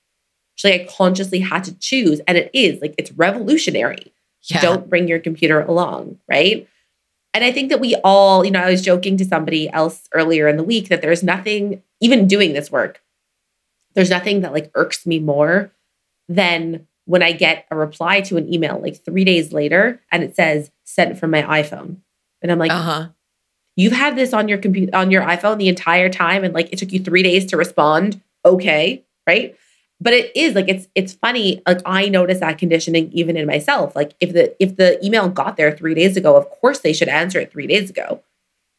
[0.55, 2.21] She's like, I consciously had to choose.
[2.29, 4.13] And it is like, it's revolutionary.
[4.43, 6.19] yeah Don't bring your computer along.
[6.29, 6.69] Right.
[7.33, 10.47] And I think that we all, you know, I was joking to somebody else earlier
[10.47, 13.03] in the week that there's nothing, even doing this work,
[13.95, 15.73] there's nothing that like irks me more
[16.29, 20.37] than when I get a reply to an email like three days later and it
[20.37, 21.97] says sent from my iPhone.
[22.43, 23.09] And I'm like, uh-huh
[23.79, 26.79] you've had this on your computer on your iPhone the entire time and like it
[26.79, 28.21] took you three days to respond.
[28.45, 29.05] Okay.
[29.27, 29.57] Right.
[30.01, 31.63] But it is like it's it's funny.
[31.67, 33.95] Like I notice that conditioning even in myself.
[33.97, 37.09] Like if the if the email got there three days ago, of course they should
[37.09, 38.23] answer it three days ago.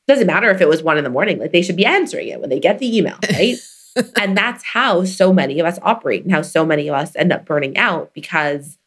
[0.08, 1.39] Doesn't matter if it was one in the morning.
[1.39, 3.58] Like they should be answering it when they get the email, right?
[4.20, 7.32] and that's how so many of us operate and how so many of us end
[7.32, 8.79] up burning out because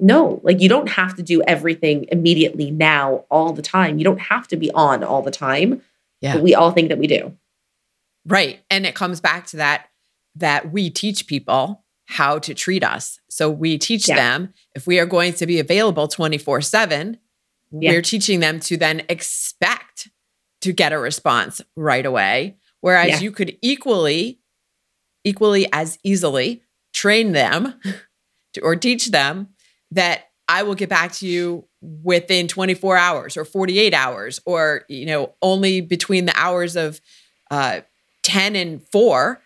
[0.00, 3.98] no, like you don't have to do everything immediately now all the time.
[3.98, 5.82] You don't have to be on all the time.
[6.20, 6.34] Yeah.
[6.34, 7.36] But we all think that we do.
[8.26, 9.88] right and it comes back to that
[10.36, 14.16] that we teach people how to treat us so we teach Yeah.
[14.16, 17.18] them if we are going to be available 24 7
[17.70, 17.90] Yeah.
[17.90, 20.08] we're teaching them to then expect
[20.62, 23.20] to get a response right away whereas Yeah.
[23.20, 24.40] you could equally
[25.24, 26.62] equally as easily
[26.94, 27.74] train them
[28.54, 29.48] to, or teach them
[29.94, 31.64] that I will get back to you
[32.02, 37.00] within 24 hours or 48 hours or you know only between the hours of
[37.50, 37.80] uh
[38.22, 39.40] 10 and 4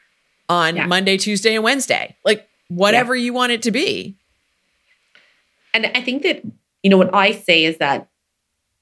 [0.49, 0.87] on Yeah.
[0.87, 2.17] Monday, Tuesday and Wednesday.
[2.25, 4.17] Like whatever you want it to be.
[5.75, 6.43] And I think that,
[6.83, 8.09] you know, what I say is that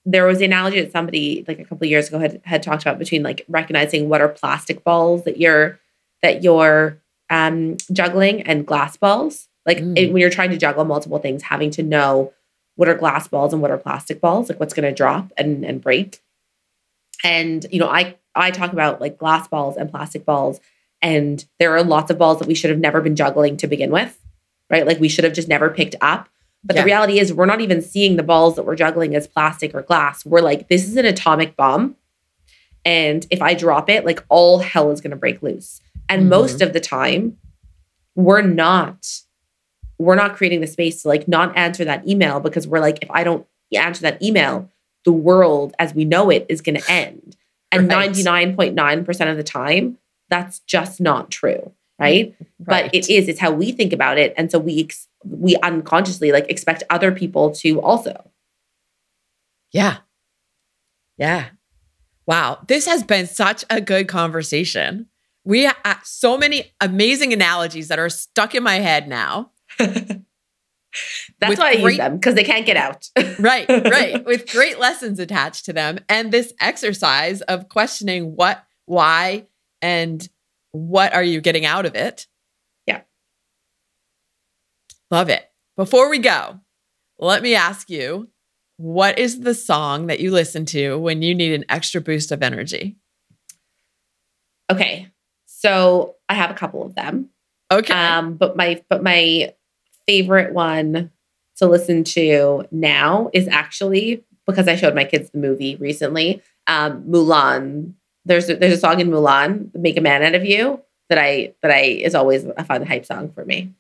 [0.05, 2.83] there was the analogy that somebody like a couple of years ago had, had talked
[2.83, 5.81] about between like recognizing what are plastic balls that you're
[6.23, 6.99] that you're
[7.31, 9.49] um juggling and glass balls.
[9.67, 9.99] Like Mm.
[9.99, 12.33] it, when you're trying to juggle multiple things, having to know
[12.77, 15.65] what are glass balls and what are plastic balls, like what's going to drop and
[15.65, 16.23] and break.
[17.25, 20.61] And you know, I I talk about like glass balls and plastic balls,
[21.03, 23.91] and there are lots of balls that we should have never been juggling to begin
[23.91, 24.19] with,
[24.71, 24.87] right?
[24.87, 26.29] Like we should have just never picked up.
[26.63, 26.83] But Yeah.
[26.83, 29.83] the reality is, we're not even seeing the balls that we're juggling as plastic or
[29.83, 30.27] glass.
[30.27, 31.97] We're like, this is an atomic bomb.
[32.85, 35.81] And if I drop it, like all hell is going to break loose.
[36.09, 36.29] And Mhm.
[36.29, 37.37] most of the time,
[38.15, 39.07] we're not
[39.99, 43.11] we're not creating the space to like not answer that email because we're like if
[43.11, 44.71] i don't answer that email
[45.05, 47.37] the world as we know it is going to end
[47.73, 48.11] and Right.
[48.11, 49.99] 99.9% of the time
[50.31, 52.33] that's just not true right?
[52.33, 52.65] Mm-hmm.
[52.65, 56.31] but it is it's how we think about it and so we ex- we unconsciously
[56.33, 58.31] like expect other people to also
[59.73, 59.99] Yeah.
[61.19, 61.47] Yeah.
[62.27, 62.59] Wow.
[62.67, 65.07] This has been such a good conversation.
[65.45, 69.51] We have so many amazing analogies that are stuck in my head now.
[71.39, 73.09] that's With why i use them because they can't get out
[73.39, 74.25] Right, right.
[74.25, 75.99] With great lessons attached to them.
[76.09, 79.47] And this exercise of questioning what, why,
[79.83, 80.27] and
[80.73, 82.27] what are you getting out of it?
[82.87, 83.03] Yeah.
[85.11, 85.51] Love it.
[85.77, 86.61] Before we go,
[87.19, 88.31] let me ask you
[88.79, 92.43] what is the song that you listen to when you need an extra boost of
[92.43, 92.97] energy?
[94.69, 95.09] okay
[95.45, 97.31] so i have a couple of them
[97.71, 97.95] Okay.
[97.95, 99.53] Um, but my but my
[100.07, 101.11] favorite one
[101.57, 106.43] to listen to now is actually because I showed my kids the movie recently.
[106.67, 107.95] Um, Mulan.
[108.25, 111.55] There's a, there's a song in Mulan, "Make a Man Out of You," that I
[111.63, 113.73] that I is always a fun hype song for me.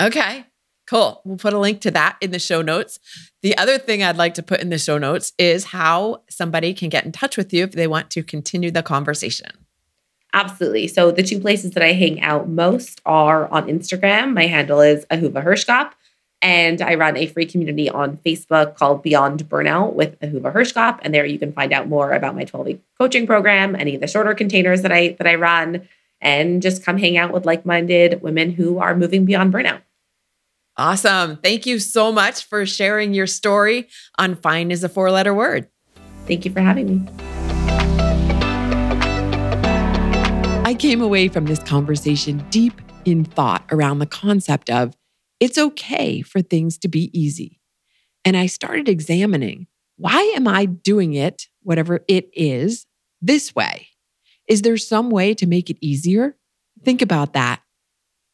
[0.00, 0.46] Okay,
[0.86, 1.20] cool.
[1.24, 2.98] We'll put a link to that in the show notes.
[3.42, 6.88] The other thing I'd like to put in the show notes is how somebody can
[6.88, 9.61] get in touch with you if they want to continue the conversation.
[10.34, 10.88] Absolutely.
[10.88, 14.32] So the two places that I hang out most are on Instagram.
[14.32, 15.92] My handle is Ahuva Hershkop.
[16.40, 20.98] And I run a free community on Facebook called Beyond Burnout with Ahuva Hershkop.
[21.02, 24.00] And there you can find out more about my 12 week coaching program, any of
[24.00, 25.88] the shorter containers that I that I run,
[26.20, 29.82] and just come hang out with like-minded women who are moving beyond burnout.
[30.76, 31.36] Awesome.
[31.36, 35.68] Thank you so much for sharing your story on Fine is a four letter word.
[36.26, 37.31] Thank you for having me.
[40.72, 44.96] I came away from this conversation deep in thought around the concept of
[45.38, 47.60] it's okay for things to be easy.
[48.24, 49.66] And I started examining
[49.98, 52.86] why am I doing it, whatever it is,
[53.20, 53.88] this way?
[54.48, 56.38] Is there some way to make it easier?
[56.82, 57.60] Think about that.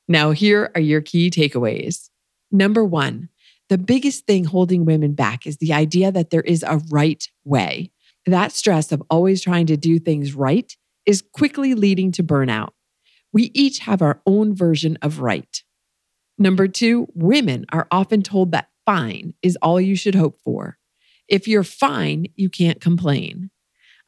[0.07, 2.09] Now, here are your key takeaways.
[2.53, 3.31] Number one,
[3.69, 7.91] the biggest thing holding women back is the idea that there is a right way.
[8.27, 10.73] That stress of always trying to do things right
[11.09, 12.73] is quickly leading to burnout.
[13.33, 15.65] We each have our own version of right.
[16.37, 20.77] Number two, women are often told that fine is all you should hope for.
[21.27, 23.51] If you're fine, you can't complain.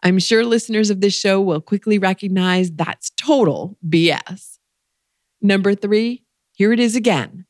[0.02, 4.58] I'm sure listeners of this show will quickly recognize that's total BS.
[5.40, 7.46] Number three, here it is again.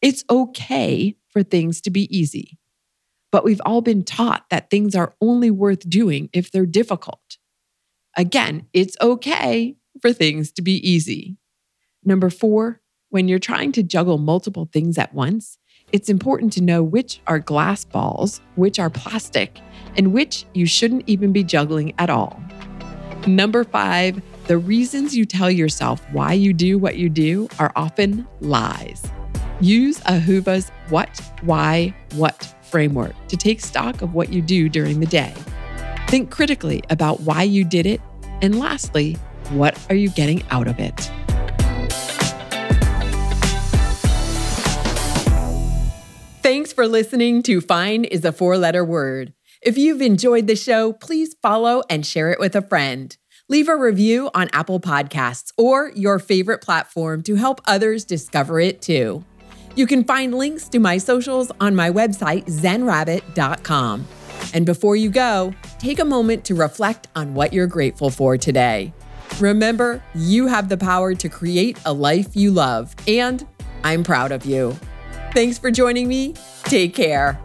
[0.00, 2.56] It's okay for things to be easy.
[3.32, 7.38] But we've all been taught that things are only worth doing if they're difficult.
[8.16, 11.38] Again, it's okay for things to be easy.
[12.04, 15.56] Number four, when you're trying to juggle multiple things at once,
[15.92, 19.60] it's important to know which are glass balls, which are plastic,
[19.96, 22.42] and which you shouldn't even be juggling at all.
[23.26, 28.26] Number five, the reasons you tell yourself why you do what you do are often
[28.40, 29.02] lies.
[29.60, 35.06] Use Ahuva's what, why, what framework to take stock of what you do during the
[35.06, 35.34] day.
[36.12, 37.98] Think critically about why you did it.
[38.42, 39.14] And lastly,
[39.48, 41.10] what are you getting out of it?
[46.42, 49.32] Thanks for listening to Fine is a Four Letter Word.
[49.62, 53.16] If you've enjoyed the show, please follow and share it with a friend.
[53.48, 58.82] Leave a review on Apple Podcasts or your favorite platform to help others discover it
[58.82, 59.24] too.
[59.76, 64.06] You can find links to my socials on my website, zenrabbit.com.
[64.54, 68.92] And before you go, take a moment to reflect on what you're grateful for today.
[69.40, 73.46] Remember, you have the power to create a life you love, and
[73.82, 74.76] I'm proud of you.
[75.32, 76.34] Thanks for joining me.
[76.64, 77.40] Take care.